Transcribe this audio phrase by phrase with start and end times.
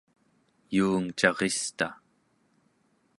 [0.75, 1.87] yuungcarista